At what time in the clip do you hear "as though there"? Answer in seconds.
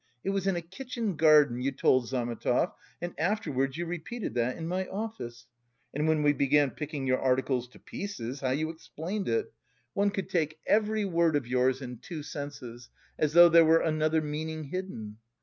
13.19-13.63